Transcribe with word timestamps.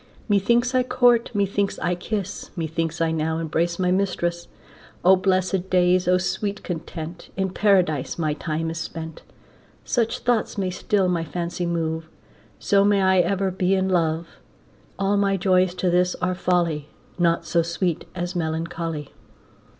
Methinks 0.27 0.73
I 0.73 0.81
court, 0.81 1.29
methinks 1.35 1.77
I 1.77 1.93
kiss, 1.93 2.49
Methinks 2.55 3.01
I 3.01 3.11
now 3.11 3.37
embrace 3.37 3.77
my 3.77 3.91
mistress. 3.91 4.47
O 5.05 5.15
blessed 5.15 5.69
days, 5.69 6.07
O 6.07 6.17
sweet 6.17 6.63
content, 6.63 7.29
In 7.37 7.51
Paradise 7.51 8.17
my 8.17 8.33
time 8.33 8.71
is 8.71 8.79
spent. 8.79 9.21
Such 9.85 10.17
thoughts 10.17 10.57
may 10.57 10.71
still 10.71 11.07
my 11.07 11.23
fancy 11.23 11.67
move, 11.67 12.09
So 12.57 12.83
may 12.83 13.03
I 13.03 13.19
ever 13.19 13.51
be 13.51 13.75
in 13.75 13.89
love. 13.89 14.27
All 14.97 15.17
my 15.17 15.37
joys 15.37 15.75
to 15.75 15.91
this 15.91 16.15
are 16.15 16.33
folly, 16.33 16.89
Naught 17.19 17.45
so 17.45 17.61
sweet 17.61 18.05
as 18.15 18.35
melancholy. 18.35 19.09